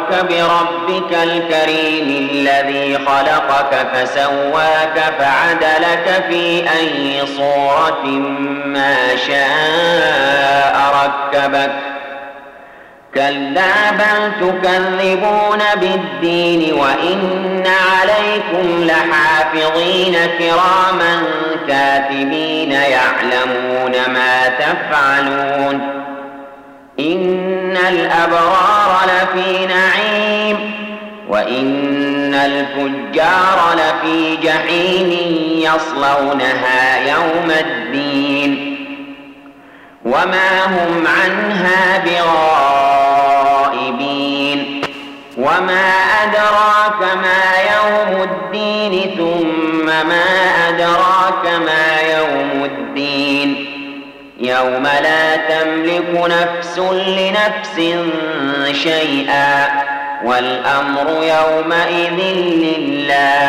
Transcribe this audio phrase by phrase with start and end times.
[0.00, 8.04] غرك بربك الكريم الذي خلقك فسواك فعدلك في أي صورة
[8.64, 11.70] ما شاء ركبك
[13.14, 21.22] كلا بل تكذبون بالدين وإن عليكم لحافظين كراما
[21.68, 26.00] كاتبين يعلمون ما تفعلون
[27.00, 28.69] إن الأبرار
[31.40, 35.10] وإن الفجار لفي جحيم
[35.58, 38.76] يصلونها يوم الدين
[40.04, 41.98] وما هم عنها
[43.68, 44.80] بغائبين
[45.38, 47.42] وما أدراك ما
[47.74, 50.24] يوم الدين ثم ما
[50.68, 53.66] أدراك ما يوم الدين
[54.40, 57.76] يوم لا تملك نفس لنفس
[58.82, 59.89] شيئا
[60.24, 62.18] والأمر يومئذ
[62.64, 63.39] لله